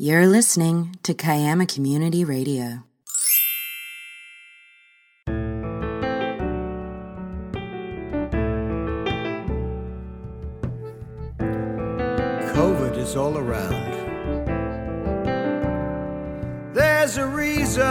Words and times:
You're 0.00 0.28
listening 0.28 0.96
to 1.02 1.12
Kiama 1.12 1.66
Community 1.66 2.24
Radio. 2.24 2.84
COVID 12.54 12.96
is 12.96 13.16
all 13.16 13.36
around. 13.38 13.92
There's 16.74 17.16
a 17.16 17.26
reason 17.26 17.82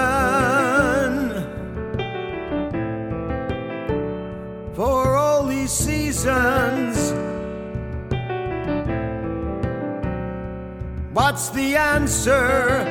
for 4.74 5.18
all 5.18 5.46
these 5.46 5.72
seasons. 5.72 6.67
What's 11.38 11.50
the 11.50 11.76
answer 11.76 12.82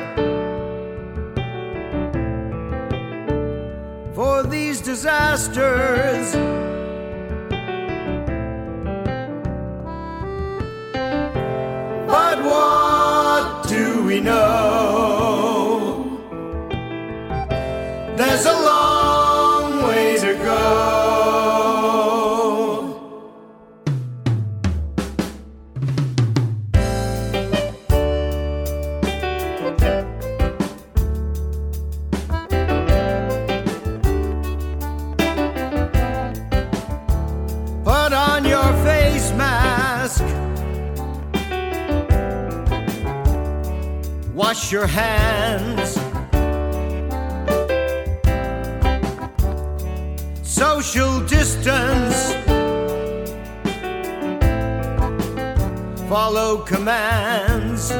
for 4.15 4.43
these 4.43 4.79
disasters? 4.79 6.31
But 12.07 12.41
what 12.41 13.67
do 13.67 14.05
we 14.05 14.21
know? 14.21 14.76
Your 44.77 44.85
hands. 44.85 45.95
Social 50.43 51.19
distance. 51.21 52.33
Follow 56.07 56.57
commands. 56.59 57.91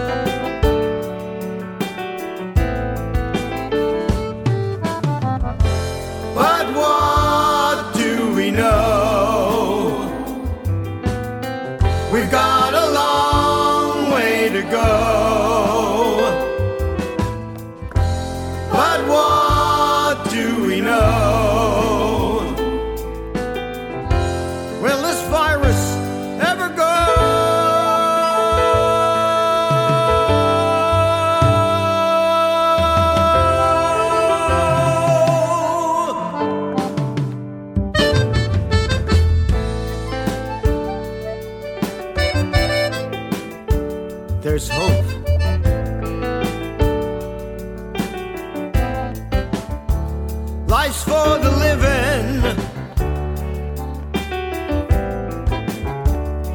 There's 44.48 44.70
hope. 44.70 45.06
Life's 50.70 51.04
for 51.04 51.38
the 51.44 51.52
living. 51.66 52.56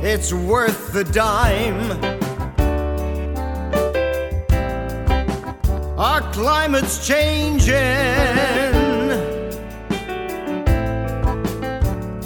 It's 0.03 0.33
worth 0.33 0.95
the 0.95 1.05
dime. 1.05 1.91
Our 5.99 6.23
climate's 6.33 7.07
changing. 7.07 7.75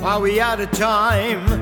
Are 0.04 0.20
we 0.20 0.40
out 0.40 0.60
of 0.60 0.70
time? 0.70 1.55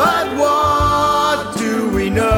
But 0.00 0.34
what 0.38 1.58
do 1.58 1.90
we 1.90 2.08
know? 2.08 2.29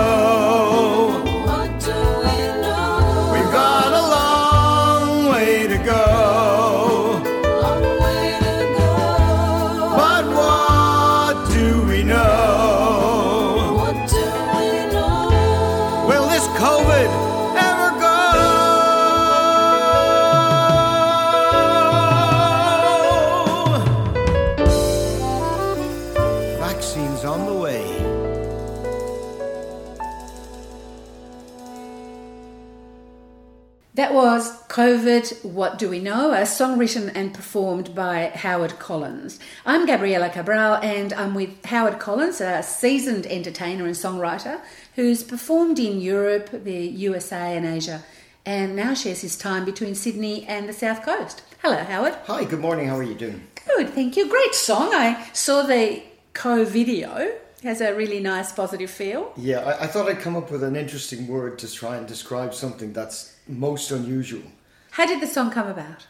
COVID 34.82 35.44
What 35.44 35.78
Do 35.78 35.88
We 35.88 36.00
Know, 36.00 36.32
a 36.32 36.44
song 36.44 36.76
written 36.76 37.08
and 37.10 37.32
performed 37.32 37.94
by 37.94 38.32
Howard 38.34 38.80
Collins. 38.80 39.38
I'm 39.64 39.86
Gabriella 39.86 40.28
Cabral 40.28 40.74
and 40.82 41.12
I'm 41.12 41.36
with 41.36 41.64
Howard 41.66 42.00
Collins, 42.00 42.40
a 42.40 42.64
seasoned 42.64 43.24
entertainer 43.26 43.86
and 43.86 43.94
songwriter 43.94 44.60
who's 44.96 45.22
performed 45.22 45.78
in 45.78 46.00
Europe, 46.00 46.64
the 46.64 46.84
USA, 46.84 47.56
and 47.56 47.64
Asia, 47.64 48.02
and 48.44 48.74
now 48.74 48.92
shares 48.92 49.20
his 49.20 49.38
time 49.38 49.64
between 49.64 49.94
Sydney 49.94 50.44
and 50.46 50.68
the 50.68 50.72
South 50.72 51.04
Coast. 51.04 51.42
Hello, 51.62 51.76
Howard. 51.76 52.14
Hi, 52.26 52.42
good 52.42 52.58
morning. 52.58 52.88
How 52.88 52.96
are 52.96 53.04
you 53.04 53.14
doing? 53.14 53.40
Good, 53.64 53.90
thank 53.90 54.16
you. 54.16 54.28
Great 54.28 54.52
song. 54.52 54.92
I 54.92 55.28
saw 55.32 55.62
the 55.62 56.02
co 56.34 56.64
video, 56.64 57.32
has 57.62 57.80
a 57.80 57.94
really 57.94 58.18
nice 58.18 58.50
positive 58.50 58.90
feel. 58.90 59.32
Yeah, 59.36 59.60
I, 59.60 59.84
I 59.84 59.86
thought 59.86 60.08
I'd 60.08 60.18
come 60.18 60.34
up 60.34 60.50
with 60.50 60.64
an 60.64 60.74
interesting 60.74 61.28
word 61.28 61.60
to 61.60 61.72
try 61.72 61.98
and 61.98 62.04
describe 62.04 62.52
something 62.52 62.92
that's 62.92 63.36
most 63.46 63.92
unusual. 63.92 64.42
How 64.92 65.06
did 65.06 65.22
the 65.22 65.26
song 65.26 65.50
come 65.50 65.68
about? 65.68 66.06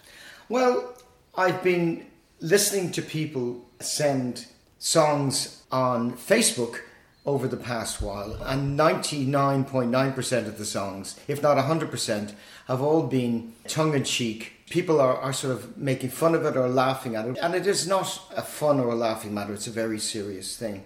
Well, 0.48 0.94
I've 1.37 1.62
been 1.62 2.04
listening 2.41 2.91
to 2.93 3.03
people 3.03 3.65
send 3.78 4.47
songs 4.81 5.62
on 5.70 6.15
Facebook 6.15 6.81
over 7.25 7.47
the 7.47 7.56
past 7.56 8.03
while, 8.03 8.32
and 8.42 8.76
99.9% 8.76 10.48
of 10.48 10.59
the 10.59 10.65
songs, 10.65 11.21
if 11.28 11.41
not 11.41 11.59
100%, 11.59 12.34
have 12.66 12.82
all 12.82 13.04
been 13.04 13.53
tongue 13.69 13.94
in 13.94 14.03
cheek. 14.03 14.54
People 14.69 15.00
are, 15.00 15.16
are 15.16 15.32
sort 15.32 15.53
of 15.53 15.78
making 15.78 16.10
fun 16.10 16.34
of 16.34 16.44
it 16.44 16.56
or 16.56 16.69
laughing 16.69 17.15
at 17.15 17.26
it, 17.26 17.38
and 17.41 17.54
it 17.54 17.69
is 17.69 17.87
not 17.87 18.21
a 18.37 18.42
fun 18.42 18.81
or 18.81 18.88
a 18.88 18.97
laughing 18.97 19.32
matter, 19.32 19.54
it's 19.54 19.69
a 19.69 19.71
very 19.71 20.00
serious 20.00 20.56
thing. 20.56 20.83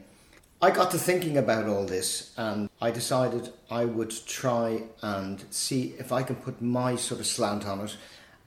I 0.63 0.71
got 0.71 0.91
to 0.93 0.99
thinking 0.99 1.37
about 1.37 1.67
all 1.67 1.85
this 1.85 2.33
and 2.39 2.71
I 2.81 2.91
decided 2.91 3.53
I 3.71 3.85
would 3.85 4.15
try 4.27 4.85
and 5.03 5.45
see 5.51 5.95
if 5.99 6.13
I 6.13 6.23
can 6.23 6.37
put 6.37 6.63
my 6.63 6.97
sort 6.97 7.21
of 7.21 7.27
slant 7.27 7.67
on 7.67 7.81
it 7.81 7.97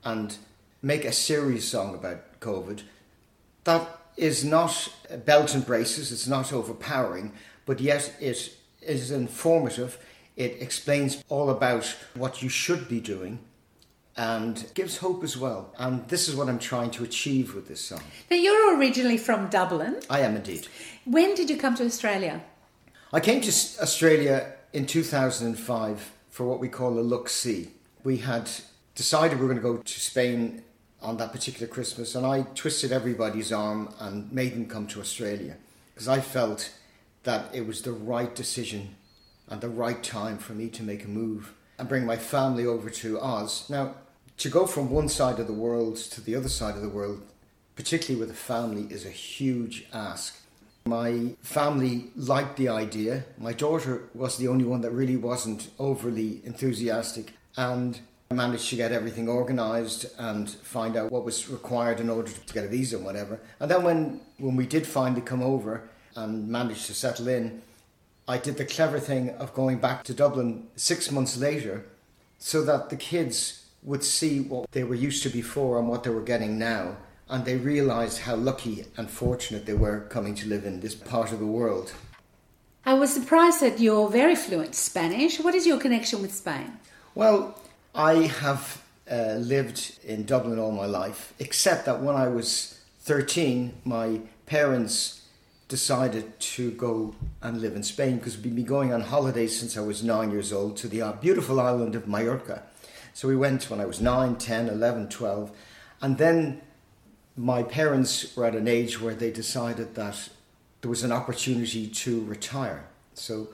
and 0.04 0.36
make 0.82 1.04
a 1.04 1.12
serious 1.12 1.68
song 1.68 1.94
about 1.94 2.40
COVID 2.40 2.82
that 3.64 3.86
is 4.16 4.44
not 4.44 4.92
belt 5.24 5.54
and 5.54 5.64
braces, 5.64 6.10
it's 6.10 6.26
not 6.26 6.52
overpowering, 6.52 7.32
but 7.64 7.80
yet 7.80 8.12
it 8.20 8.54
is 8.82 9.10
informative. 9.10 9.98
It 10.36 10.60
explains 10.60 11.22
all 11.28 11.50
about 11.50 11.84
what 12.14 12.42
you 12.42 12.48
should 12.48 12.88
be 12.88 13.00
doing 13.00 13.38
and 14.20 14.66
gives 14.74 14.98
hope 14.98 15.24
as 15.24 15.38
well. 15.38 15.72
And 15.78 16.06
this 16.08 16.28
is 16.28 16.36
what 16.36 16.50
I'm 16.50 16.58
trying 16.58 16.90
to 16.90 17.04
achieve 17.04 17.54
with 17.54 17.68
this 17.68 17.82
song. 17.82 18.02
Now, 18.30 18.36
you're 18.36 18.76
originally 18.76 19.16
from 19.16 19.48
Dublin. 19.48 19.98
I 20.10 20.20
am 20.20 20.36
indeed. 20.36 20.68
When 21.06 21.34
did 21.34 21.48
you 21.48 21.56
come 21.56 21.74
to 21.76 21.86
Australia? 21.86 22.42
I 23.14 23.20
came 23.20 23.40
to 23.40 23.48
Australia 23.48 24.52
in 24.74 24.84
2005 24.84 26.12
for 26.28 26.46
what 26.46 26.60
we 26.60 26.68
call 26.68 26.98
a 26.98 27.00
look 27.00 27.30
see. 27.30 27.70
We 28.04 28.18
had 28.18 28.50
decided 28.94 29.38
we 29.38 29.46
were 29.46 29.54
going 29.54 29.62
to 29.62 29.76
go 29.76 29.82
to 29.82 30.00
Spain 30.00 30.64
on 31.00 31.16
that 31.16 31.32
particular 31.32 31.66
Christmas, 31.66 32.14
and 32.14 32.26
I 32.26 32.42
twisted 32.54 32.92
everybody's 32.92 33.50
arm 33.50 33.88
and 33.98 34.30
made 34.30 34.52
them 34.52 34.66
come 34.66 34.86
to 34.88 35.00
Australia 35.00 35.56
because 35.94 36.08
I 36.08 36.20
felt 36.20 36.74
that 37.22 37.54
it 37.54 37.66
was 37.66 37.80
the 37.80 37.92
right 37.92 38.34
decision 38.34 38.96
and 39.48 39.62
the 39.62 39.70
right 39.70 40.02
time 40.02 40.36
for 40.36 40.52
me 40.52 40.68
to 40.68 40.82
make 40.82 41.06
a 41.06 41.08
move 41.08 41.54
and 41.78 41.88
bring 41.88 42.04
my 42.04 42.18
family 42.18 42.66
over 42.66 42.90
to 42.90 43.18
Oz. 43.18 43.64
Now, 43.70 43.94
to 44.40 44.48
go 44.48 44.66
from 44.66 44.90
one 44.90 45.08
side 45.08 45.38
of 45.38 45.46
the 45.46 45.52
world 45.52 45.96
to 45.96 46.20
the 46.22 46.34
other 46.34 46.48
side 46.48 46.74
of 46.74 46.80
the 46.80 46.88
world, 46.88 47.20
particularly 47.76 48.18
with 48.18 48.30
a 48.30 48.38
family, 48.38 48.86
is 48.92 49.04
a 49.04 49.10
huge 49.10 49.84
ask. 49.92 50.40
My 50.86 51.34
family 51.42 52.06
liked 52.16 52.56
the 52.56 52.70
idea. 52.70 53.24
My 53.36 53.52
daughter 53.52 54.04
was 54.14 54.38
the 54.38 54.48
only 54.48 54.64
one 54.64 54.80
that 54.80 54.92
really 54.92 55.18
wasn't 55.18 55.68
overly 55.78 56.40
enthusiastic, 56.44 57.34
and 57.58 58.00
I 58.30 58.34
managed 58.34 58.70
to 58.70 58.76
get 58.76 58.92
everything 58.92 59.28
organised 59.28 60.06
and 60.16 60.48
find 60.48 60.96
out 60.96 61.12
what 61.12 61.26
was 61.26 61.50
required 61.50 62.00
in 62.00 62.08
order 62.08 62.30
to 62.30 62.54
get 62.54 62.64
a 62.64 62.68
visa 62.68 62.96
and 62.96 63.04
whatever. 63.04 63.40
And 63.60 63.70
then 63.70 63.82
when, 63.82 64.20
when 64.38 64.56
we 64.56 64.64
did 64.64 64.86
finally 64.86 65.20
come 65.20 65.42
over 65.42 65.90
and 66.16 66.48
managed 66.48 66.86
to 66.86 66.94
settle 66.94 67.28
in, 67.28 67.60
I 68.26 68.38
did 68.38 68.56
the 68.56 68.64
clever 68.64 69.00
thing 69.00 69.30
of 69.30 69.52
going 69.52 69.80
back 69.80 70.02
to 70.04 70.14
Dublin 70.14 70.68
six 70.76 71.10
months 71.10 71.36
later 71.36 71.84
so 72.38 72.62
that 72.64 72.88
the 72.88 72.96
kids 72.96 73.59
would 73.82 74.04
see 74.04 74.40
what 74.40 74.70
they 74.72 74.84
were 74.84 74.94
used 74.94 75.22
to 75.22 75.28
before 75.28 75.78
and 75.78 75.88
what 75.88 76.04
they 76.04 76.10
were 76.10 76.20
getting 76.20 76.58
now 76.58 76.96
and 77.30 77.44
they 77.44 77.56
realized 77.56 78.18
how 78.18 78.34
lucky 78.34 78.84
and 78.96 79.08
fortunate 79.08 79.64
they 79.64 79.74
were 79.74 80.00
coming 80.10 80.34
to 80.34 80.48
live 80.48 80.64
in 80.64 80.80
this 80.80 80.96
part 80.96 81.32
of 81.32 81.38
the 81.38 81.46
world. 81.46 81.92
I 82.84 82.94
was 82.94 83.14
surprised 83.14 83.60
that 83.60 83.78
you're 83.78 84.08
very 84.08 84.34
fluent 84.34 84.74
Spanish. 84.74 85.38
What 85.38 85.54
is 85.54 85.66
your 85.66 85.78
connection 85.78 86.22
with 86.22 86.34
Spain? 86.34 86.72
Well, 87.14 87.56
I 87.94 88.14
have 88.42 88.82
uh, 89.10 89.34
lived 89.34 89.98
in 90.04 90.24
Dublin 90.24 90.58
all 90.58 90.72
my 90.72 90.86
life, 90.86 91.32
except 91.38 91.86
that 91.86 92.02
when 92.02 92.16
I 92.16 92.26
was 92.26 92.80
13, 93.02 93.74
my 93.84 94.20
parents 94.46 95.22
decided 95.68 96.38
to 96.40 96.72
go 96.72 97.14
and 97.42 97.60
live 97.60 97.76
in 97.76 97.84
Spain 97.84 98.16
because 98.16 98.36
we'd 98.36 98.56
been 98.56 98.64
going 98.64 98.92
on 98.92 99.02
holidays 99.02 99.56
since 99.58 99.76
I 99.76 99.82
was 99.82 100.02
nine 100.02 100.32
years 100.32 100.52
old 100.52 100.76
to 100.78 100.88
the 100.88 101.02
uh, 101.02 101.12
beautiful 101.12 101.60
island 101.60 101.94
of 101.94 102.08
Mallorca. 102.08 102.64
So 103.12 103.28
we 103.28 103.36
went 103.36 103.68
when 103.70 103.80
I 103.80 103.86
was 103.86 104.00
9, 104.00 104.36
10, 104.36 104.68
11, 104.68 105.08
12. 105.08 105.50
And 106.02 106.18
then 106.18 106.62
my 107.36 107.62
parents 107.62 108.36
were 108.36 108.46
at 108.46 108.54
an 108.54 108.68
age 108.68 109.00
where 109.00 109.14
they 109.14 109.30
decided 109.30 109.94
that 109.94 110.28
there 110.80 110.90
was 110.90 111.04
an 111.04 111.12
opportunity 111.12 111.86
to 111.86 112.24
retire. 112.24 112.86
So 113.14 113.48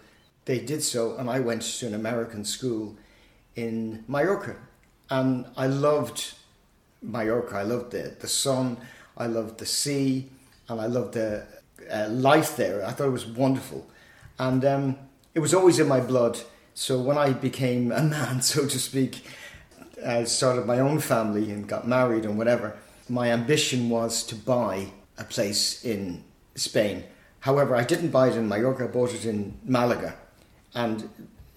they 0.44 0.60
did 0.60 0.82
so, 0.82 1.16
and 1.16 1.28
I 1.28 1.40
went 1.40 1.62
to 1.62 1.86
an 1.86 1.94
American 1.94 2.44
school 2.44 2.96
in 3.56 4.04
Mallorca. 4.06 4.56
And 5.10 5.46
I 5.56 5.66
loved 5.66 6.34
Mallorca. 7.02 7.56
I 7.56 7.62
loved 7.62 7.92
the, 7.92 8.16
the 8.18 8.28
sun, 8.28 8.76
I 9.16 9.26
loved 9.26 9.58
the 9.58 9.66
sea, 9.66 10.28
and 10.68 10.80
I 10.80 10.86
loved 10.86 11.14
the 11.14 11.46
uh, 11.90 12.08
life 12.10 12.56
there. 12.56 12.84
I 12.84 12.90
thought 12.90 13.08
it 13.08 13.10
was 13.10 13.26
wonderful. 13.26 13.86
And 14.38 14.64
um, 14.64 14.98
it 15.34 15.40
was 15.40 15.54
always 15.54 15.78
in 15.78 15.88
my 15.88 16.00
blood. 16.00 16.40
So 16.74 17.00
when 17.00 17.16
I 17.18 17.32
became 17.32 17.92
a 17.92 18.02
man, 18.14 18.42
so 18.42 18.66
to 18.66 18.78
speak, 18.78 19.24
I 20.06 20.24
started 20.24 20.66
my 20.66 20.78
own 20.78 21.00
family 21.00 21.50
and 21.50 21.66
got 21.66 21.86
married 21.86 22.24
and 22.24 22.38
whatever 22.38 22.76
my 23.08 23.30
ambition 23.30 23.88
was 23.88 24.22
to 24.24 24.34
buy 24.34 24.88
a 25.18 25.24
place 25.24 25.84
in 25.84 26.24
Spain. 26.54 27.04
However, 27.40 27.76
I 27.76 27.84
didn't 27.84 28.10
buy 28.10 28.28
it 28.28 28.36
in 28.36 28.48
Mallorca, 28.48 28.84
I 28.84 28.86
bought 28.88 29.14
it 29.14 29.24
in 29.24 29.58
Malaga. 29.64 30.16
And, 30.74 31.08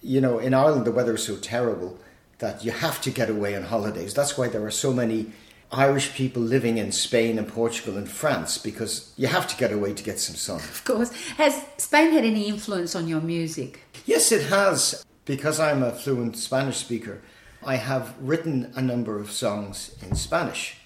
you 0.02 0.20
know, 0.20 0.38
in 0.38 0.54
Ireland, 0.54 0.84
the 0.84 0.92
weather 0.92 1.14
is 1.14 1.24
so 1.24 1.36
terrible 1.36 1.98
that 2.38 2.64
you 2.64 2.70
have 2.70 3.00
to 3.02 3.10
get 3.10 3.28
away 3.28 3.56
on 3.56 3.64
holidays. 3.64 4.14
That's 4.14 4.38
why 4.38 4.48
there 4.48 4.64
are 4.64 4.70
so 4.70 4.92
many 4.92 5.32
Irish 5.72 6.14
people 6.14 6.42
living 6.42 6.78
in 6.78 6.90
Spain 6.90 7.38
and 7.38 7.46
Portugal 7.46 7.96
and 7.96 8.08
France 8.08 8.58
because 8.58 9.12
you 9.16 9.28
have 9.28 9.46
to 9.48 9.56
get 9.56 9.72
away 9.72 9.92
to 9.94 10.02
get 10.02 10.18
some 10.18 10.36
sun. 10.36 10.56
Of 10.56 10.84
course. 10.84 11.12
Has 11.36 11.64
Spain 11.76 12.12
had 12.12 12.24
any 12.24 12.48
influence 12.48 12.96
on 12.96 13.06
your 13.06 13.20
music? 13.20 13.80
Yes, 14.06 14.32
it 14.32 14.46
has. 14.46 15.04
Because 15.26 15.60
I'm 15.60 15.82
a 15.82 15.92
fluent 15.92 16.36
Spanish 16.36 16.78
speaker, 16.78 17.20
I 17.64 17.76
have 17.76 18.14
written 18.20 18.72
a 18.74 18.82
number 18.82 19.18
of 19.18 19.30
songs 19.30 19.96
in 20.02 20.16
Spanish. 20.16 20.78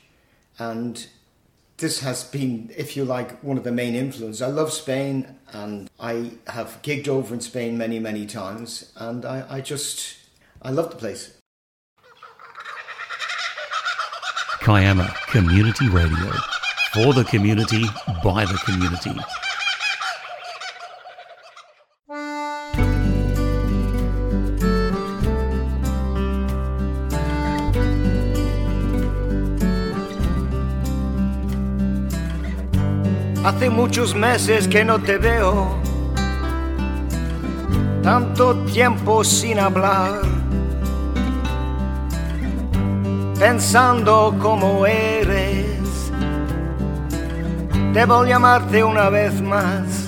And 0.58 1.06
this 1.76 2.00
has 2.00 2.24
been, 2.24 2.72
if 2.76 2.96
you 2.96 3.04
like, 3.04 3.40
one 3.42 3.56
of 3.56 3.64
the 3.64 3.72
main 3.72 3.94
influences. 3.94 4.42
I 4.42 4.48
love 4.48 4.72
Spain 4.72 5.36
and 5.52 5.88
I 6.00 6.32
have 6.48 6.80
gigged 6.82 7.08
over 7.08 7.34
in 7.34 7.40
Spain 7.40 7.78
many, 7.78 7.98
many 7.98 8.26
times. 8.26 8.92
And 8.96 9.24
I, 9.24 9.44
I 9.48 9.60
just, 9.60 10.16
I 10.62 10.70
love 10.70 10.90
the 10.90 10.96
place. 10.96 11.36
Kiama 14.60 15.14
Community 15.28 15.88
Radio. 15.88 16.32
For 16.94 17.12
the 17.12 17.24
community, 17.24 17.84
by 18.22 18.44
the 18.44 18.58
community. 18.64 19.43
Hace 33.44 33.68
muchos 33.68 34.14
meses 34.14 34.66
que 34.66 34.86
no 34.86 34.98
te 34.98 35.18
veo, 35.18 35.78
tanto 38.02 38.56
tiempo 38.64 39.22
sin 39.22 39.58
hablar, 39.58 40.22
pensando 43.38 44.34
cómo 44.40 44.86
eres. 44.86 46.10
Debo 47.92 48.24
llamarte 48.24 48.82
una 48.82 49.10
vez 49.10 49.38
más 49.42 50.03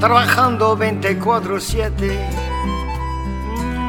trabajando 0.00 0.76
24/7, 0.76 2.18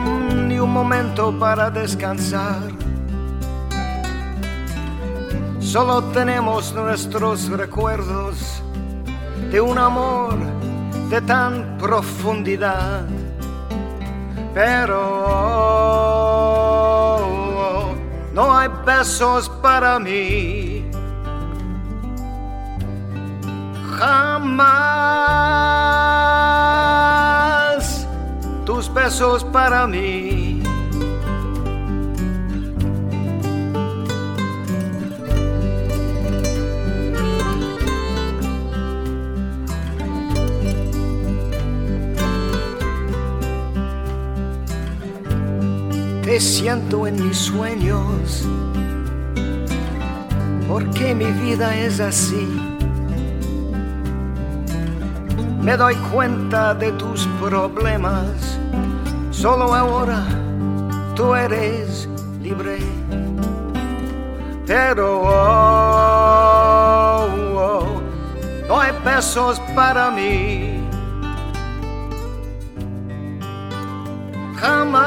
mm, 0.05 0.47
ni 0.49 0.59
un 0.59 0.71
momento 0.71 1.31
para 1.39 1.71
descansar. 1.71 2.59
Solo 5.59 6.03
tenemos 6.11 6.73
nuestros 6.73 7.47
recuerdos 7.49 8.61
de 9.51 9.61
un 9.61 9.77
amor 9.77 10.35
de 11.09 11.21
tan 11.21 11.77
profundidad, 11.77 13.05
pero 14.53 14.99
no 18.33 18.53
hay 18.53 18.69
besos 18.85 19.47
para 19.61 19.97
mí. 19.97 20.60
Jamás 24.01 24.57
tus 28.65 28.91
besos 28.91 29.43
para 29.43 29.85
mí. 29.85 30.63
Te 46.23 46.39
siento 46.39 47.05
en 47.05 47.23
mis 47.27 47.37
sueños, 47.37 48.47
porque 50.67 51.13
mi 51.13 51.25
vida 51.25 51.77
es 51.77 51.99
así 51.99 52.70
me 55.61 55.77
doy 55.77 55.95
cuenta 56.11 56.73
de 56.73 56.91
tus 56.93 57.27
problemas. 57.39 58.59
Solo 59.31 59.73
ahora 59.73 60.25
tú 61.15 61.35
eres 61.35 62.09
libre. 62.41 62.79
Pero 64.65 65.21
oh, 65.23 65.27
oh, 67.55 68.01
no 68.67 68.79
hay 68.79 68.93
pesos 69.03 69.61
para 69.75 70.09
mí. 70.11 70.79
Jamás, 74.55 75.01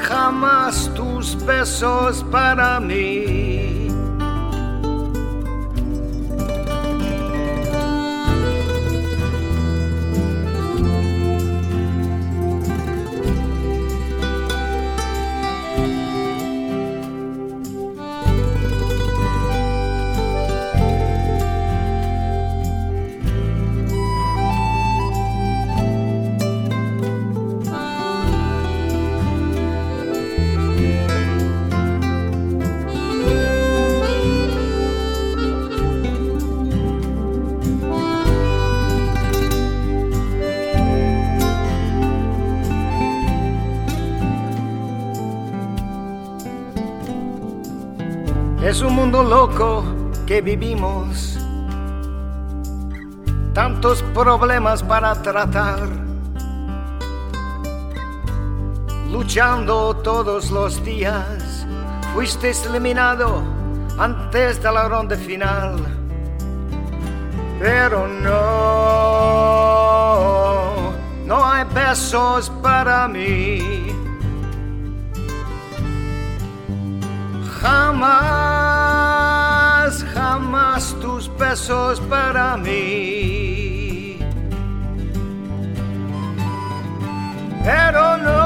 jamás 0.00 0.90
tus 0.94 1.36
besos 1.44 2.24
para 2.30 2.80
mí. 2.80 3.77
Es 48.68 48.82
un 48.82 48.94
mundo 48.96 49.22
loco 49.22 49.82
que 50.26 50.42
vivimos, 50.42 51.38
tantos 53.54 54.02
problemas 54.12 54.82
para 54.82 55.14
tratar, 55.22 55.88
luchando 59.10 59.96
todos 59.96 60.50
los 60.50 60.84
días. 60.84 61.66
Fuiste 62.12 62.50
eliminado 62.66 63.42
antes 63.98 64.62
de 64.62 64.70
la 64.70 64.86
ronda 64.86 65.16
final, 65.16 65.78
pero 67.58 68.06
no, 68.06 68.28
no 71.24 71.42
hay 71.42 71.64
besos 71.72 72.50
para 72.62 73.08
mí. 73.08 73.86
Jamás, 77.62 78.57
jamás 80.18 80.94
tus 81.00 81.30
besos 81.38 82.00
para 82.00 82.56
mí. 82.56 84.18
Pero 87.64 88.16
no, 88.18 88.36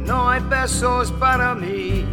no 0.00 0.30
hay 0.30 0.40
besos 0.42 1.10
para 1.12 1.54
mí. 1.54 2.05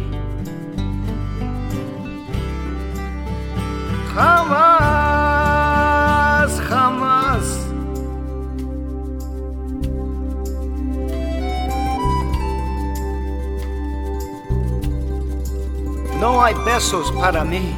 No 16.24 16.42
hay 16.42 16.54
besos 16.64 17.12
para 17.12 17.44
mí. 17.44 17.76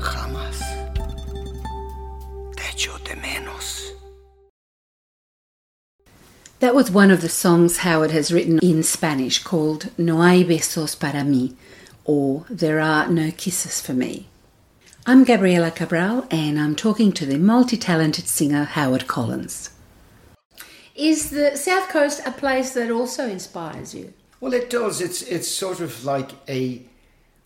Jamás. 0.00 0.58
Te 2.56 2.88
de 3.04 3.14
menos. 3.22 3.94
That 6.60 6.74
was 6.74 6.90
one 6.90 7.10
of 7.10 7.20
the 7.20 7.28
songs 7.28 7.78
Howard 7.78 8.12
has 8.12 8.32
written 8.32 8.58
in 8.60 8.82
Spanish 8.82 9.42
called 9.42 9.90
No 9.98 10.22
hay 10.22 10.42
besos 10.42 10.98
para 10.98 11.20
mí, 11.20 11.54
or 12.06 12.46
There 12.48 12.80
are 12.80 13.08
no 13.08 13.30
kisses 13.30 13.82
for 13.82 13.92
me. 13.92 14.26
I'm 15.04 15.24
Gabriela 15.24 15.70
Cabral, 15.70 16.26
and 16.30 16.58
I'm 16.58 16.74
talking 16.74 17.12
to 17.12 17.26
the 17.26 17.36
multi 17.36 17.76
talented 17.76 18.26
singer 18.26 18.64
Howard 18.64 19.06
Collins. 19.06 19.68
Is 20.94 21.28
the 21.28 21.56
South 21.56 21.90
Coast 21.90 22.22
a 22.24 22.30
place 22.30 22.72
that 22.72 22.90
also 22.90 23.28
inspires 23.28 23.94
you? 23.94 24.14
Well, 24.40 24.54
it 24.54 24.70
does. 24.70 25.02
It's 25.02 25.20
it's 25.20 25.48
sort 25.48 25.80
of 25.80 26.06
like 26.06 26.30
a 26.48 26.80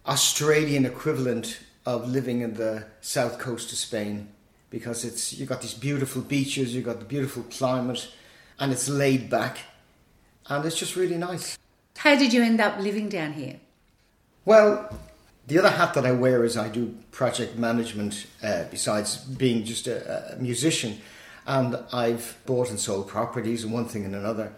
Australian 0.07 0.87
equivalent 0.87 1.59
of 1.85 2.09
living 2.09 2.43
in 2.43 2.55
the 2.55 2.85
south 3.01 3.41
coast 3.41 3.73
of 3.73 3.79
Spain 3.79 4.29
because 4.71 5.05
it's 5.05 5.33
you've 5.33 5.49
got 5.49 5.63
these 5.63 5.75
beautiful 5.75 6.23
beaches, 6.23 6.77
you've 6.77 6.85
got 6.85 7.01
the 7.01 7.05
beautiful 7.05 7.43
climate, 7.51 8.09
and 8.61 8.73
it's 8.73 8.89
laid 8.89 9.29
back, 9.29 9.59
and 10.49 10.65
it's 10.65 10.77
just 10.77 10.95
really 10.95 11.17
nice. 11.17 11.59
How 11.97 12.15
did 12.15 12.33
you 12.33 12.43
end 12.43 12.61
up 12.61 12.79
living 12.79 13.09
down 13.09 13.33
here? 13.33 13.57
Well, 14.45 14.97
the 15.47 15.59
other 15.59 15.71
hat 15.71 15.95
that 15.95 16.07
I 16.07 16.13
wear 16.13 16.45
is 16.45 16.57
I 16.57 16.69
do 16.69 16.95
project 17.11 17.57
management 17.59 18.27
uh, 18.43 18.65
besides 18.71 19.17
being 19.17 19.65
just 19.65 19.87
a, 19.87 20.35
a 20.35 20.37
musician. 20.37 20.99
And 21.47 21.79
I've 21.93 22.37
bought 22.47 22.71
and 22.71 22.79
sold 22.79 23.09
properties 23.09 23.65
and 23.65 23.73
one 23.73 23.87
thing 23.87 24.05
and 24.05 24.15
another. 24.15 24.53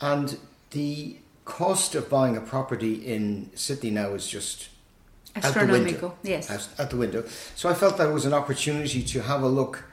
And 0.00 0.38
the 0.70 1.16
cost 1.44 1.94
of 1.94 2.08
buying 2.08 2.36
a 2.36 2.40
property 2.40 2.94
in 2.94 3.50
Sydney 3.54 3.90
now 3.90 4.14
is 4.14 4.26
just 4.26 4.68
out 5.36 5.54
the 5.54 5.66
window. 5.66 6.16
Yes. 6.22 6.70
Out 6.78 6.90
the 6.90 6.96
window. 6.96 7.24
So 7.54 7.68
I 7.68 7.74
felt 7.74 7.98
that 7.98 8.08
it 8.08 8.12
was 8.12 8.24
an 8.24 8.32
opportunity 8.32 9.02
to 9.02 9.22
have 9.22 9.42
a 9.42 9.48
look 9.48 9.84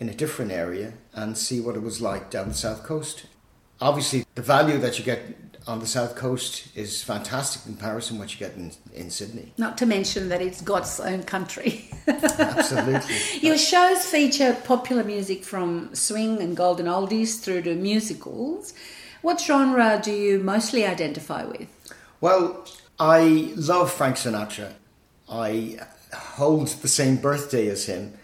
in 0.00 0.08
a 0.08 0.14
different 0.14 0.50
area 0.50 0.94
and 1.14 1.36
see 1.36 1.60
what 1.60 1.76
it 1.76 1.82
was 1.82 2.00
like 2.00 2.30
down 2.30 2.48
the 2.48 2.54
south 2.54 2.82
coast. 2.82 3.26
Obviously, 3.80 4.24
the 4.34 4.42
value 4.42 4.78
that 4.78 4.98
you 4.98 5.04
get 5.04 5.20
on 5.66 5.78
the 5.78 5.86
south 5.86 6.16
coast 6.16 6.68
is 6.76 7.02
fantastic 7.02 7.66
in 7.66 7.74
comparison 7.74 8.16
to 8.16 8.20
what 8.20 8.32
you 8.32 8.38
get 8.38 8.56
in, 8.56 8.72
in 8.94 9.10
Sydney. 9.10 9.52
Not 9.58 9.78
to 9.78 9.86
mention 9.86 10.28
that 10.28 10.40
it's 10.40 10.60
God's 10.60 10.98
own 10.98 11.22
country. 11.22 11.88
Absolutely. 12.06 13.14
Your 13.40 13.58
shows 13.58 14.04
feature 14.04 14.56
popular 14.64 15.04
music 15.04 15.44
from 15.44 15.94
swing 15.94 16.40
and 16.40 16.56
golden 16.56 16.86
oldies 16.86 17.40
through 17.40 17.62
to 17.62 17.74
musicals. 17.74 18.74
What 19.20 19.40
genre 19.40 20.00
do 20.02 20.12
you 20.12 20.40
mostly 20.40 20.84
identify 20.84 21.44
with? 21.44 21.68
Well, 22.20 22.66
I 22.98 23.52
love 23.56 23.92
Frank 23.92 24.16
Sinatra. 24.16 24.72
I 25.28 25.78
hold 26.12 26.68
the 26.68 26.88
same 26.88 27.16
birthday 27.16 27.68
as 27.68 27.86
him. 27.86 28.14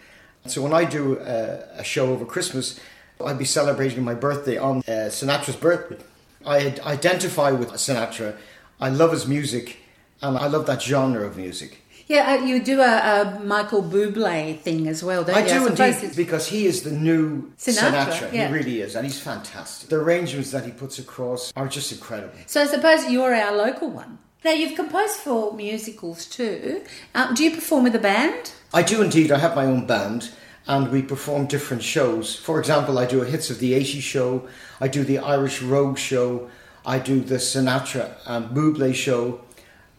So 0.51 0.63
when 0.63 0.73
I 0.73 0.85
do 0.85 1.19
a, 1.19 1.81
a 1.81 1.85
show 1.85 2.13
over 2.13 2.25
Christmas, 2.25 2.79
I'd 3.25 3.39
be 3.39 3.45
celebrating 3.45 4.05
my 4.05 4.15
birthday 4.15 4.57
on 4.57 4.79
uh, 4.79 5.11
Sinatra's 5.11 5.57
birthday. 5.57 5.99
I 6.47 6.77
identify 6.85 7.51
with 7.51 7.71
Sinatra. 7.73 8.37
I 8.81 8.91
love 8.91 9.13
his 9.13 9.27
music, 9.27 9.79
and 10.23 10.39
I 10.39 10.47
love 10.47 10.67
that 10.67 10.81
genre 10.83 11.27
of 11.27 11.37
music. 11.37 11.83
Yeah, 12.07 12.39
uh, 12.41 12.45
you 12.45 12.63
do 12.63 12.81
a, 12.81 12.85
a 12.85 13.41
Michael 13.45 13.83
Bublé 13.83 14.59
thing 14.61 14.89
as 14.89 15.05
well, 15.05 15.25
don't 15.25 15.37
you? 15.37 15.43
I 15.43 15.45
you? 15.45 15.69
do 15.69 15.77
suppose 15.77 16.03
indeed 16.03 16.17
because 16.17 16.49
he 16.49 16.65
is 16.65 16.83
the 16.83 16.91
new 16.91 17.53
Sinatra, 17.59 18.07
Sinatra. 18.07 18.33
yeah. 18.33 18.49
He 18.49 18.55
really 18.55 18.81
is, 18.81 18.97
and 18.97 19.05
he's 19.05 19.21
fantastic. 19.21 19.91
The 19.91 19.97
arrangements 19.97 20.51
that 20.53 20.65
he 20.65 20.71
puts 20.71 20.99
across 20.99 21.53
are 21.55 21.69
just 21.69 21.93
incredible. 21.93 22.39
So 22.47 22.63
I 22.63 22.67
suppose 22.67 23.11
you're 23.11 23.35
our 23.35 23.55
local 23.55 23.91
one. 23.91 24.19
Now 24.49 24.55
you've 24.55 24.77
composed 24.77 25.17
for 25.17 25.53
musicals 25.53 26.25
too. 26.25 26.83
Um, 27.15 27.35
do 27.35 27.45
you 27.45 27.51
perform 27.51 27.85
with 27.85 27.95
a 27.95 27.99
band? 27.99 28.53
I 28.73 28.83
do 28.83 29.03
indeed. 29.03 29.31
I 29.31 29.37
have 29.37 29.55
my 29.55 29.67
own 29.67 29.87
band 29.87 30.31
and 30.67 30.91
we 30.91 31.03
perform 31.03 31.45
different 31.45 31.83
shows. 31.83 32.35
For 32.35 32.59
example, 32.59 32.99
I 32.99 33.05
do 33.05 33.21
a 33.21 33.27
Hits 33.27 33.51
of 33.51 33.59
the 33.59 33.75
80s 33.75 34.01
show, 34.01 34.49
I 34.81 34.89
do 34.89 35.05
the 35.05 35.19
Irish 35.19 35.61
Rogue 35.61 35.99
show, 35.99 36.49
I 36.87 36.99
do 36.99 37.21
the 37.21 37.35
Sinatra 37.35 38.15
and 38.25 38.57
Buble 38.57 38.95
show, 38.95 39.43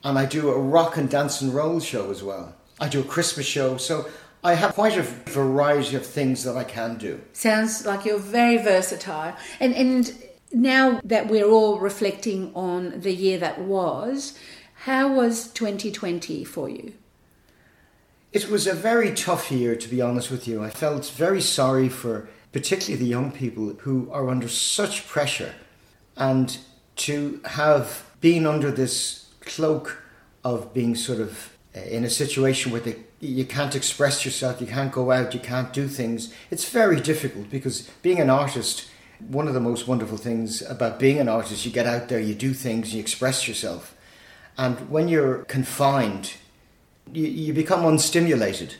and 0.04 0.18
I 0.18 0.26
do 0.26 0.50
a 0.50 0.60
rock 0.60 0.98
and 0.98 1.08
dance 1.12 1.42
and 1.42 1.54
roll 1.54 1.80
show 1.80 2.10
as 2.10 2.24
well. 2.24 2.56
I 2.80 2.90
do 2.90 3.02
a 3.02 3.04
Christmas 3.04 3.46
show, 3.46 3.78
so 3.78 4.10
I 4.44 4.56
have 4.56 4.74
quite 4.74 4.98
a 4.98 5.04
variety 5.04 5.96
of 5.96 6.04
things 6.04 6.44
that 6.46 6.58
I 6.58 6.64
can 6.64 6.98
do. 6.98 7.22
Sounds 7.34 7.86
like 7.86 8.04
you're 8.04 8.18
very 8.18 8.58
versatile. 8.58 9.36
And 9.60 9.76
and 9.76 10.12
now 10.52 11.00
that 11.04 11.28
we're 11.28 11.48
all 11.48 11.80
reflecting 11.80 12.52
on 12.56 13.02
the 13.02 13.14
year 13.14 13.38
that 13.38 13.62
was, 13.62 14.38
how 14.86 15.14
was 15.14 15.48
2020 15.50 16.44
for 16.44 16.70
you? 16.70 16.94
It 18.32 18.50
was 18.50 18.68
a 18.68 18.74
very 18.74 19.14
tough 19.14 19.52
year, 19.52 19.76
to 19.76 19.88
be 19.88 20.02
honest 20.02 20.30
with 20.30 20.48
you. 20.48 20.64
I 20.64 20.70
felt 20.70 21.10
very 21.10 21.42
sorry 21.42 21.90
for 21.90 22.30
particularly 22.52 23.04
the 23.04 23.10
young 23.10 23.32
people 23.32 23.74
who 23.80 24.10
are 24.12 24.30
under 24.30 24.48
such 24.48 25.08
pressure 25.08 25.54
and 26.16 26.58
to 26.98 27.42
have 27.46 28.06
been 28.22 28.46
under 28.46 28.72
this 28.72 29.30
cloak 29.42 30.04
of 30.44 30.74
being 30.74 30.96
sort 30.96 31.20
of 31.20 31.54
uh, 31.76 31.82
in 31.82 32.04
a 32.04 32.10
situation 32.10 32.72
where 32.72 32.82
they, 32.82 32.98
you 33.20 33.46
can't 33.46 33.76
express 33.76 34.26
yourself, 34.26 34.60
you 34.60 34.68
can't 34.68 34.92
go 34.92 35.12
out, 35.12 35.34
you 35.34 35.40
can't 35.40 35.72
do 35.74 35.88
things. 35.88 36.34
It's 36.50 36.70
very 36.70 37.00
difficult 37.00 37.50
because 37.50 37.90
being 38.02 38.20
an 38.20 38.30
artist, 38.30 38.90
one 39.28 39.48
of 39.48 39.54
the 39.54 39.60
most 39.60 39.88
wonderful 39.88 40.18
things 40.18 40.62
about 40.62 41.00
being 41.00 41.20
an 41.20 41.28
artist, 41.28 41.66
you 41.66 41.72
get 41.72 41.86
out 41.86 42.10
there, 42.10 42.20
you 42.20 42.34
do 42.34 42.54
things, 42.54 42.94
you 42.94 43.00
express 43.00 43.48
yourself. 43.48 43.96
And 44.58 44.90
when 44.90 45.08
you're 45.08 45.44
confined, 45.46 46.34
you, 47.12 47.26
you 47.26 47.54
become 47.54 47.86
unstimulated. 47.86 48.76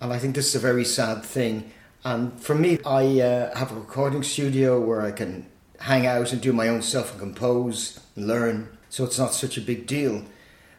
And 0.00 0.12
I 0.12 0.18
think 0.18 0.34
this 0.34 0.48
is 0.48 0.54
a 0.54 0.60
very 0.60 0.84
sad 0.84 1.24
thing. 1.24 1.70
And 2.04 2.40
for 2.40 2.54
me, 2.54 2.78
I 2.86 3.20
uh, 3.20 3.56
have 3.56 3.72
a 3.72 3.74
recording 3.74 4.22
studio 4.22 4.80
where 4.80 5.02
I 5.02 5.10
can 5.10 5.46
hang 5.80 6.06
out 6.06 6.32
and 6.32 6.40
do 6.40 6.52
my 6.52 6.68
own 6.68 6.82
stuff 6.82 7.10
and 7.10 7.20
compose 7.20 8.00
and 8.16 8.26
learn. 8.26 8.68
So 8.88 9.04
it's 9.04 9.18
not 9.18 9.34
such 9.34 9.56
a 9.56 9.60
big 9.60 9.86
deal. 9.86 10.24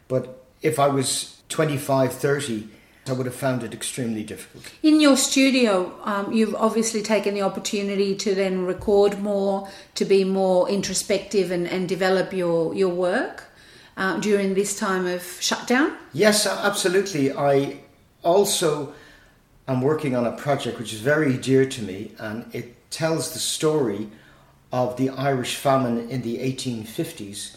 But 0.08 0.44
if 0.62 0.78
I 0.78 0.88
was 0.88 1.40
25, 1.48 2.12
30, 2.12 2.68
I 3.08 3.12
would 3.12 3.26
have 3.26 3.34
found 3.34 3.64
it 3.64 3.74
extremely 3.74 4.22
difficult. 4.22 4.72
In 4.82 5.00
your 5.00 5.16
studio, 5.16 5.92
um, 6.04 6.32
you've 6.32 6.54
obviously 6.54 7.02
taken 7.02 7.34
the 7.34 7.42
opportunity 7.42 8.14
to 8.16 8.34
then 8.34 8.64
record 8.64 9.20
more, 9.20 9.68
to 9.96 10.04
be 10.04 10.22
more 10.22 10.68
introspective 10.68 11.50
and, 11.50 11.66
and 11.66 11.88
develop 11.88 12.32
your, 12.32 12.72
your 12.74 12.90
work 12.90 13.44
uh, 13.96 14.18
during 14.20 14.54
this 14.54 14.78
time 14.78 15.06
of 15.06 15.22
shutdown. 15.40 15.96
Yes, 16.12 16.46
absolutely. 16.46 17.32
I 17.32 17.80
also 18.22 18.94
am 19.66 19.80
working 19.80 20.14
on 20.14 20.24
a 20.24 20.32
project 20.32 20.78
which 20.78 20.92
is 20.92 21.00
very 21.00 21.36
dear 21.36 21.66
to 21.66 21.82
me, 21.82 22.12
and 22.20 22.46
it 22.54 22.90
tells 22.90 23.32
the 23.32 23.40
story 23.40 24.08
of 24.70 24.96
the 24.96 25.10
Irish 25.10 25.56
famine 25.56 26.08
in 26.08 26.22
the 26.22 26.38
1850s. 26.38 27.56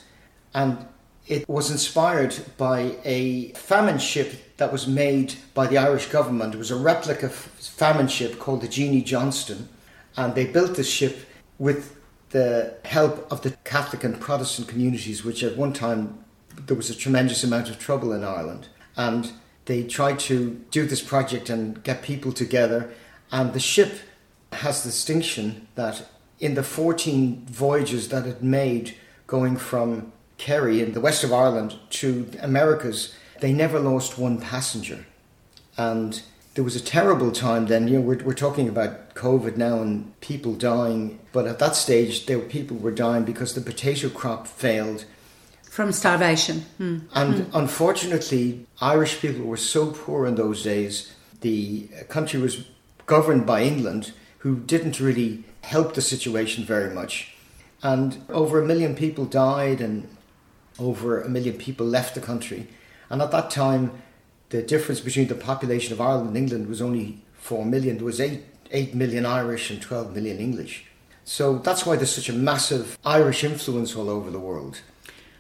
And 0.56 0.86
it 1.27 1.48
was 1.50 1.72
inspired 1.72 2.36
by 2.58 2.96
a 3.03 3.50
famine 3.53 3.98
ship 3.98 4.58
that 4.58 4.72
was 4.72 4.88
made 4.88 5.36
by 5.53 5.67
the 5.67 5.77
Irish 5.77 6.08
government. 6.08 6.53
It 6.53 6.58
was 6.58 6.72
a 6.72 6.75
replica 6.75 7.29
famine 7.29 8.08
ship 8.08 8.39
called 8.39 8.62
the 8.62 8.67
Jeanie 8.67 9.01
Johnston. 9.01 9.67
And 10.15 10.36
they 10.36 10.46
built 10.46 10.75
this 10.75 10.89
ship 10.89 11.27
with 11.58 11.96
the 12.29 12.75
help 12.86 13.32
of 13.32 13.41
the 13.41 13.51
Catholic 13.63 14.03
and 14.03 14.20
Protestant 14.20 14.67
communities, 14.67 15.25
which 15.25 15.44
at 15.44 15.58
one 15.58 15.74
time 15.74 16.24
there 16.67 16.75
was 16.77 16.89
a 16.89 16.96
tremendous 16.96 17.44
amount 17.44 17.70
of 17.70 17.79
trouble 17.79 18.13
in 18.13 18.24
Ireland. 18.24 18.67
And 18.96 19.32
they 19.65 19.84
tried 19.84 20.20
to 20.20 20.62
do 20.70 20.86
this 20.86 21.01
project 21.01 21.50
and 21.50 21.84
get 21.84 22.03
people 22.03 22.32
together. 22.32 22.91
And 23.32 23.53
the 23.53 23.60
ship 23.60 23.94
has 24.53 24.84
the 24.84 24.89
distinction 24.89 25.67
that 25.75 26.08
in 26.39 26.53
the 26.53 26.63
14 26.63 27.48
voyages 27.50 28.10
that 28.10 28.27
it 28.27 28.44
made 28.44 28.96
going 29.27 29.58
from 29.58 30.13
Kerry 30.38 30.82
in 30.82 30.94
the 30.94 31.01
west 31.01 31.24
of 31.24 31.34
Ireland 31.34 31.75
to 31.92 32.24
the 32.24 32.44
Americas, 32.44 33.15
they 33.42 33.54
never 33.54 33.80
lost 33.80 34.18
one 34.18 34.39
passenger. 34.39 35.06
And 35.77 36.22
there 36.56 36.63
was 36.63 36.75
a 36.75 36.82
terrible 36.82 37.32
time 37.32 37.68
then. 37.68 37.88
You 37.88 38.00
know, 38.00 38.01
we're, 38.01 38.24
we're 38.24 38.34
talking 38.34 38.68
about 38.68 39.13
COVID 39.13 39.58
now 39.58 39.82
and 39.82 40.20
people 40.22 40.54
dying, 40.54 41.20
but 41.32 41.48
at 41.48 41.60
that 41.60 41.75
stage, 41.75 42.25
there 42.25 42.39
were, 42.39 42.46
people 42.46 42.77
were 42.77 42.92
dying 42.92 43.24
because 43.24 43.54
the 43.54 43.62
potato 43.62 44.10
crop 44.10 44.48
failed. 44.48 45.06
From 45.63 45.92
starvation. 45.92 46.62
Hmm. 46.77 47.00
And 47.13 47.46
hmm. 47.46 47.58
unfortunately, 47.58 48.65
Irish 48.80 49.20
people 49.20 49.46
were 49.46 49.58
so 49.58 49.92
poor 49.92 50.25
in 50.25 50.36
those 50.36 50.63
days. 50.63 51.13
The 51.42 51.89
country 52.08 52.39
was 52.39 52.65
governed 53.06 53.46
by 53.46 53.63
England, 53.63 54.13
who 54.39 54.56
didn't 54.56 55.00
really 55.00 55.44
help 55.62 55.94
the 55.94 56.01
situation 56.01 56.63
very 56.63 56.94
much. 56.94 57.36
And 57.84 58.24
over 58.30 58.62
a 58.62 58.65
million 58.65 58.96
people 58.96 59.25
died, 59.25 59.82
and 59.82 60.08
over 60.79 61.22
a 61.22 61.29
million 61.29 61.58
people 61.58 61.86
left 61.86 62.15
the 62.15 62.22
country. 62.22 62.67
And 63.10 63.22
at 63.22 63.32
that 63.32 63.50
time, 63.50 63.91
the 64.50 64.62
difference 64.62 65.00
between 65.00 65.27
the 65.27 65.36
population 65.36 65.94
of 65.94 66.01
Ireland 66.01 66.29
and 66.29 66.38
England 66.38 66.67
was 66.67 66.82
only 66.82 67.22
4 67.36 67.65
million. 67.65 67.98
There 67.98 68.05
was 68.05 68.22
8, 68.22 68.41
8 68.72 68.96
million 68.96 69.25
Irish 69.25 69.70
and 69.70 69.82
12 69.82 70.13
million 70.13 70.39
English. 70.39 70.86
So 71.24 71.58
that's 71.58 71.86
why 71.86 71.96
there's 71.96 72.13
such 72.13 72.29
a 72.29 72.34
massive 72.34 72.98
Irish 73.03 73.44
influence 73.44 73.96
all 73.96 74.10
over 74.10 74.29
the 74.29 74.39
world. 74.39 74.82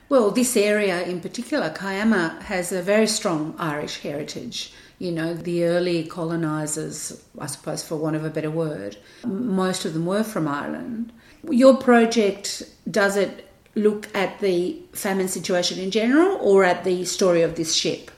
Well, 0.09 0.31
this 0.31 0.55
area 0.55 1.03
in 1.03 1.19
particular, 1.21 1.69
Kiama, 1.69 2.39
has 2.43 2.71
a 2.71 2.81
very 2.81 3.07
strong 3.07 3.55
Irish 3.57 3.99
heritage. 3.99 4.73
You 4.99 5.11
know, 5.11 5.33
the 5.33 5.65
early 5.65 6.05
colonisers, 6.07 7.23
I 7.39 7.47
suppose 7.47 7.83
for 7.83 7.95
want 7.97 8.15
of 8.15 8.23
a 8.23 8.29
better 8.29 8.51
word, 8.51 8.97
most 9.25 9.83
of 9.85 9.93
them 9.93 10.05
were 10.05 10.23
from 10.23 10.47
Ireland. 10.47 11.11
Your 11.49 11.77
project, 11.77 12.63
does 12.89 13.17
it 13.17 13.44
look 13.75 14.13
at 14.15 14.39
the 14.39 14.81
famine 14.93 15.27
situation 15.27 15.79
in 15.79 15.91
general 15.91 16.37
or 16.41 16.63
at 16.63 16.83
the 16.83 17.05
story 17.05 17.41
of 17.41 17.55
this 17.55 17.75
ship? 17.75 18.11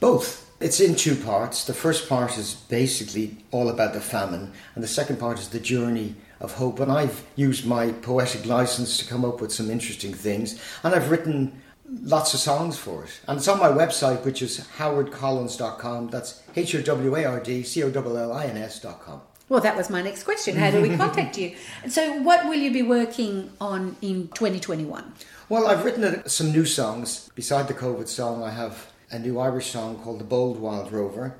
Both. 0.00 0.48
It's 0.60 0.78
in 0.78 0.94
two 0.94 1.16
parts. 1.16 1.64
The 1.64 1.74
first 1.74 2.08
part 2.08 2.38
is 2.38 2.54
basically 2.54 3.36
all 3.50 3.68
about 3.68 3.94
the 3.94 4.00
famine, 4.00 4.52
and 4.76 4.84
the 4.84 4.88
second 4.88 5.18
part 5.18 5.40
is 5.40 5.48
the 5.48 5.58
journey 5.58 6.14
of 6.40 6.52
hope. 6.52 6.78
And 6.78 6.90
I've 6.90 7.24
used 7.34 7.66
my 7.66 7.90
poetic 7.90 8.46
license 8.46 8.96
to 8.98 9.04
come 9.04 9.24
up 9.24 9.40
with 9.40 9.52
some 9.52 9.70
interesting 9.70 10.14
things, 10.14 10.60
and 10.84 10.94
I've 10.94 11.10
written 11.10 11.60
lots 12.02 12.32
of 12.32 12.38
songs 12.40 12.78
for 12.78 13.04
it. 13.04 13.20
And 13.26 13.38
it's 13.38 13.48
on 13.48 13.58
my 13.58 13.70
website, 13.70 14.24
which 14.24 14.40
is 14.40 14.60
howardcollins.com. 14.78 16.10
That's 16.10 16.42
H 16.54 16.76
O 16.76 16.82
W 16.82 17.16
A 17.16 17.24
R 17.24 17.40
D 17.40 17.64
C 17.64 17.82
O 17.82 17.90
L 17.90 18.16
L 18.16 18.32
I 18.32 18.46
N 18.46 18.56
S.com. 18.56 19.20
Well, 19.48 19.60
that 19.60 19.76
was 19.76 19.90
my 19.90 20.02
next 20.02 20.24
question. 20.24 20.56
How 20.56 20.70
do 20.70 20.80
we 20.80 20.96
contact 20.96 21.36
you? 21.38 21.54
So, 21.88 22.20
what 22.22 22.46
will 22.46 22.54
you 22.54 22.72
be 22.72 22.82
working 22.82 23.50
on 23.60 23.96
in 24.00 24.28
2021? 24.28 25.12
Well, 25.48 25.66
I've 25.66 25.84
written 25.84 26.26
some 26.28 26.52
new 26.52 26.64
songs. 26.64 27.28
Beside 27.34 27.68
the 27.68 27.74
COVID 27.74 28.08
song, 28.08 28.42
I 28.42 28.50
have 28.50 28.90
a 29.10 29.18
new 29.18 29.38
Irish 29.38 29.70
song 29.70 29.98
called 29.98 30.20
The 30.20 30.24
Bold 30.24 30.58
Wild 30.58 30.92
Rover. 30.92 31.34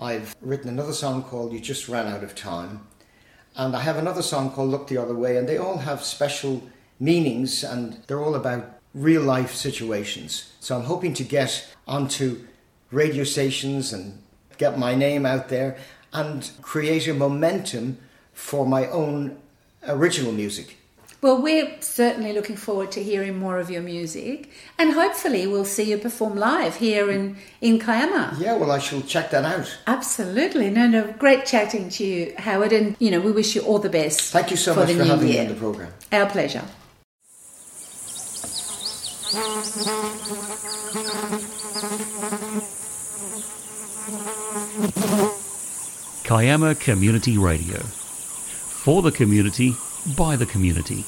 I've 0.00 0.34
written 0.40 0.68
another 0.68 0.92
song 0.92 1.22
called 1.24 1.52
You 1.52 1.60
Just 1.60 1.88
Ran 1.88 2.06
Out 2.06 2.24
of 2.24 2.34
Time. 2.34 2.86
And 3.54 3.76
I 3.76 3.80
have 3.80 3.98
another 3.98 4.22
song 4.22 4.50
called 4.50 4.70
Look 4.70 4.88
the 4.88 4.96
Other 4.96 5.14
Way, 5.14 5.36
and 5.36 5.48
they 5.48 5.58
all 5.58 5.78
have 5.78 6.02
special 6.02 6.62
meanings 6.98 7.64
and 7.64 7.98
they're 8.06 8.22
all 8.22 8.36
about 8.36 8.78
real 8.94 9.22
life 9.22 9.54
situations. 9.54 10.52
So 10.60 10.76
I'm 10.76 10.84
hoping 10.84 11.14
to 11.14 11.24
get 11.24 11.66
onto 11.86 12.46
radio 12.90 13.24
stations 13.24 13.92
and 13.92 14.22
get 14.58 14.78
my 14.78 14.94
name 14.94 15.26
out 15.26 15.48
there 15.48 15.76
and 16.12 16.50
create 16.60 17.08
a 17.08 17.14
momentum 17.14 17.98
for 18.32 18.66
my 18.66 18.86
own 18.88 19.38
original 19.86 20.32
music. 20.32 20.76
Well, 21.22 21.40
we're 21.40 21.80
certainly 21.80 22.32
looking 22.32 22.56
forward 22.56 22.90
to 22.92 23.02
hearing 23.02 23.38
more 23.38 23.60
of 23.60 23.70
your 23.70 23.80
music, 23.80 24.50
and 24.76 24.92
hopefully, 24.92 25.46
we'll 25.46 25.64
see 25.64 25.84
you 25.84 25.98
perform 25.98 26.36
live 26.36 26.74
here 26.74 27.12
in, 27.12 27.36
in 27.60 27.78
Kiama. 27.78 28.36
Yeah, 28.40 28.56
well, 28.56 28.72
I 28.72 28.80
shall 28.80 29.02
check 29.02 29.30
that 29.30 29.44
out. 29.44 29.72
Absolutely. 29.86 30.68
No, 30.68 30.88
no, 30.88 31.12
great 31.20 31.46
chatting 31.46 31.90
to 31.90 32.04
you, 32.04 32.34
Howard, 32.38 32.72
and 32.72 32.96
you 32.98 33.12
know, 33.12 33.20
we 33.20 33.30
wish 33.30 33.54
you 33.54 33.62
all 33.62 33.78
the 33.78 33.88
best. 33.88 34.32
Thank 34.32 34.50
you 34.50 34.56
so 34.56 34.74
much 34.74 34.90
for 34.90 35.04
having 35.04 35.28
year. 35.28 35.44
me 35.44 35.48
on 35.48 35.54
the 35.54 35.60
program. 35.60 35.92
Our 36.10 36.28
pleasure. 36.28 36.64
Kiama 46.24 46.78
Community 46.78 47.36
Radio. 47.36 47.78
For 47.80 49.02
the 49.02 49.10
community, 49.10 49.74
by 50.16 50.36
the 50.36 50.46
community. 50.46 51.04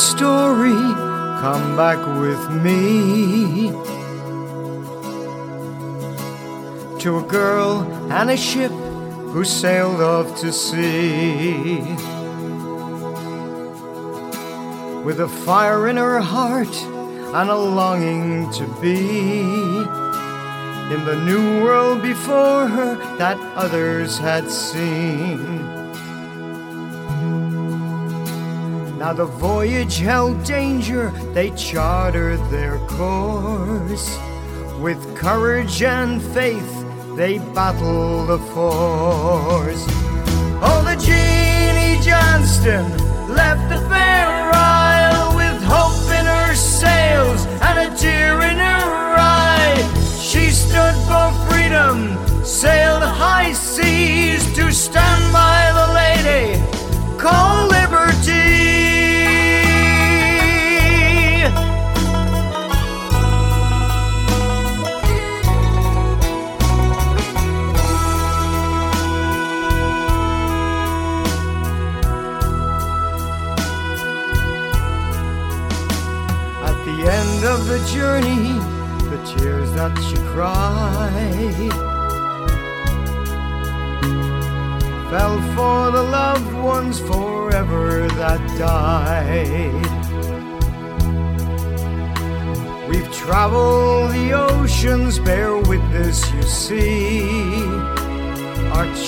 Story, 0.00 0.72
come 1.42 1.76
back 1.76 1.98
with 2.18 2.50
me 2.62 3.70
to 6.98 7.18
a 7.18 7.22
girl 7.28 7.82
and 8.10 8.30
a 8.30 8.36
ship 8.36 8.72
who 9.32 9.44
sailed 9.44 10.00
off 10.00 10.40
to 10.40 10.52
sea. 10.52 11.80
With 15.04 15.20
a 15.20 15.28
fire 15.44 15.88
in 15.88 15.98
her 15.98 16.20
heart 16.20 16.74
and 17.38 17.50
a 17.50 17.56
longing 17.56 18.50
to 18.52 18.66
be 18.80 19.40
in 20.94 21.04
the 21.04 21.22
new 21.26 21.62
world 21.62 22.00
before 22.00 22.66
her 22.66 22.94
that 23.18 23.38
others 23.54 24.16
had 24.16 24.50
seen. 24.50 25.79
Now 29.00 29.14
the 29.14 29.24
voyage 29.24 29.96
held 29.96 30.44
danger, 30.44 31.10
they 31.32 31.52
chartered 31.52 32.38
their 32.50 32.76
course. 32.80 34.14
With 34.78 35.16
courage 35.16 35.82
and 35.82 36.20
faith, 36.20 36.84
they 37.16 37.38
battled 37.38 38.28
the 38.28 38.38
force. 38.52 39.86
Oh, 40.60 40.82
the 40.84 41.02
Jeanie 41.02 41.98
Johnston 42.04 42.84
left 43.34 43.70
the 43.70 43.80
fair 43.88 44.50
isle 44.52 45.34
with 45.34 45.62
hope 45.62 46.04
in 46.20 46.26
her 46.26 46.54
sails 46.54 47.46
and 47.62 47.90
a 47.90 47.96
tear 47.96 48.34
in 48.42 48.58
her 48.58 49.16
eye. 49.16 49.80
She 50.20 50.50
stood 50.50 50.94
for 51.08 51.32
freedom, 51.48 52.18
sailed 52.44 53.02
high 53.02 53.54
seas 53.54 54.44
to 54.56 54.70
stand 54.70 55.29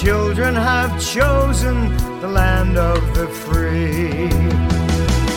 children 0.02 0.56
have 0.56 1.00
chosen 1.00 1.96
the 2.20 2.26
land 2.26 2.76
of 2.76 2.98
the 3.14 3.28
free. 3.28 4.28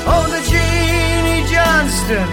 Oh, 0.10 0.26
the 0.36 0.42
Jeanie 0.50 1.46
Johnston 1.54 2.28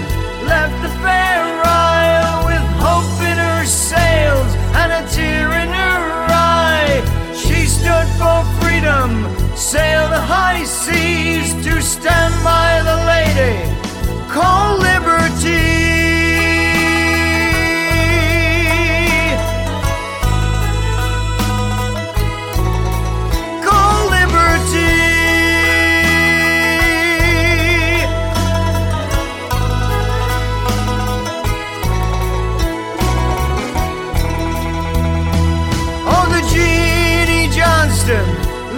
left 0.46 0.76
the 0.80 0.88
fair 1.04 1.44
isle 1.62 2.46
with 2.46 2.64
hope 2.80 3.20
in 3.30 3.36
her 3.36 3.66
sails 3.66 4.50
and 4.80 4.90
a 5.00 5.02
tear 5.12 5.48
in 5.62 5.68
her 5.68 6.26
eye. 6.30 7.02
She 7.36 7.66
stood 7.66 8.08
for 8.16 8.38
freedom, 8.62 9.10
sailed 9.54 10.12
the 10.12 10.24
high 10.34 10.64
seas 10.64 11.52
to 11.66 11.82
stand 11.82 12.32
by 12.42 12.80
the 12.88 12.96
lady 13.14 13.82
called 14.32 14.91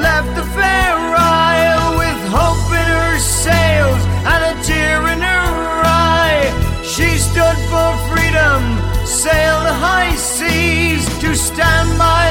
left 0.05 0.37
the 0.37 0.47
fair 0.59 0.97
isle 1.17 1.97
with 2.03 2.21
hope 2.39 2.69
in 2.83 2.89
her 3.01 3.19
sails 3.19 4.03
and 4.33 4.41
a 4.53 4.55
tear 4.69 4.99
in 5.15 5.21
her 5.33 5.53
eye. 6.21 6.45
She 6.93 7.09
stood 7.29 7.59
for 7.73 7.91
freedom, 8.11 8.61
sailed 9.25 9.65
the 9.71 9.77
high 9.89 10.15
seas 10.33 11.05
to 11.23 11.31
stand 11.35 11.89
by 12.07 12.24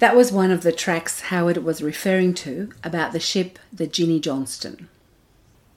That 0.00 0.16
was 0.16 0.32
one 0.32 0.50
of 0.50 0.62
the 0.62 0.72
tracks 0.72 1.20
Howard 1.28 1.58
was 1.58 1.82
referring 1.82 2.32
to 2.36 2.72
about 2.82 3.12
the 3.12 3.20
ship, 3.20 3.58
the 3.70 3.86
Jeanie 3.86 4.18
Johnston. 4.18 4.88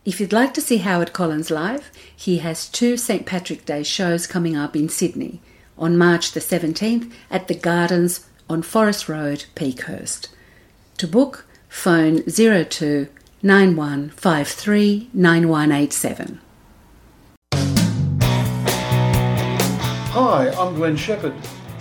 If 0.06 0.22
you'd 0.22 0.32
like 0.32 0.54
to 0.54 0.62
see 0.62 0.78
Howard 0.78 1.12
Collins 1.12 1.52
live, 1.52 1.92
he 2.16 2.38
has 2.38 2.70
two 2.70 2.96
St. 2.96 3.26
Patrick's 3.26 3.66
Day 3.66 3.84
shows 3.84 4.26
coming 4.26 4.56
up 4.56 4.78
in 4.78 4.88
Sydney 4.88 5.42
on 5.78 5.98
March 5.98 6.32
the 6.32 6.40
17th 6.40 7.12
at 7.30 7.50
the 7.50 7.54
Gardens 7.54 8.26
on 8.50 8.62
Forest 8.62 9.10
Road, 9.10 9.44
Peakhurst. 9.56 10.30
To 11.00 11.08
book, 11.08 11.46
phone 11.68 12.24
02 12.24 13.10
9153 13.42 15.10
9187. 15.14 16.40
Hi, 20.14 20.50
I'm 20.52 20.76
Glenn 20.76 20.96
Shepherd. 20.96 21.34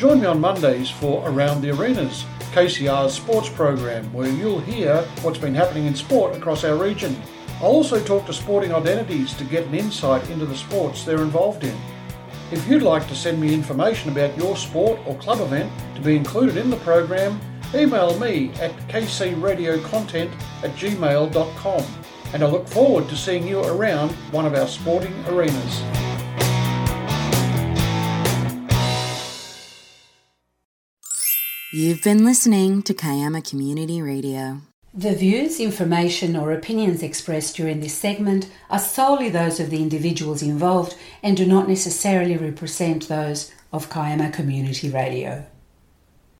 Join 0.02 0.20
me 0.20 0.26
on 0.26 0.40
Mondays 0.40 0.90
for 0.90 1.22
Around 1.30 1.60
the 1.60 1.70
Arenas, 1.70 2.24
KCR's 2.50 3.14
sports 3.14 3.48
program, 3.48 4.12
where 4.12 4.28
you'll 4.28 4.58
hear 4.58 5.02
what's 5.20 5.38
been 5.38 5.54
happening 5.54 5.86
in 5.86 5.94
sport 5.94 6.36
across 6.36 6.64
our 6.64 6.74
region. 6.74 7.16
I'll 7.60 7.66
also 7.66 8.02
talk 8.02 8.26
to 8.26 8.32
sporting 8.32 8.74
identities 8.74 9.32
to 9.34 9.44
get 9.44 9.68
an 9.68 9.76
insight 9.76 10.28
into 10.28 10.44
the 10.44 10.56
sports 10.56 11.04
they're 11.04 11.22
involved 11.22 11.62
in. 11.62 11.78
If 12.50 12.66
you'd 12.66 12.82
like 12.82 13.06
to 13.06 13.14
send 13.14 13.40
me 13.40 13.54
information 13.54 14.10
about 14.10 14.36
your 14.36 14.56
sport 14.56 14.98
or 15.06 15.14
club 15.18 15.38
event 15.38 15.70
to 15.94 16.00
be 16.00 16.16
included 16.16 16.56
in 16.56 16.68
the 16.68 16.78
program, 16.78 17.40
email 17.72 18.18
me 18.18 18.50
at 18.54 18.72
kcradiocontent 18.88 20.32
at 20.64 20.72
gmail.com 20.72 21.84
and 22.32 22.42
I 22.42 22.46
look 22.48 22.66
forward 22.66 23.08
to 23.08 23.16
seeing 23.16 23.46
you 23.46 23.60
around 23.60 24.10
one 24.32 24.46
of 24.46 24.54
our 24.54 24.66
sporting 24.66 25.14
arenas. 25.28 26.01
You've 31.74 32.02
been 32.02 32.22
listening 32.22 32.82
to 32.82 32.92
Kiama 32.92 33.40
Community 33.40 34.02
Radio. 34.02 34.61
The 34.92 35.14
views, 35.14 35.58
information, 35.58 36.37
or 36.37 36.52
opinions 36.52 37.02
expressed 37.02 37.56
during 37.56 37.80
this 37.80 37.94
segment 37.94 38.50
are 38.68 38.78
solely 38.78 39.30
those 39.30 39.58
of 39.58 39.70
the 39.70 39.80
individuals 39.80 40.42
involved 40.42 40.96
and 41.22 41.35
do 41.35 41.46
not 41.46 41.70
necessarily 41.70 42.37
represent 42.37 43.08
those 43.08 43.50
of 43.72 43.88
Kiama 43.88 44.30
Community 44.30 44.90
Radio. 44.90 45.46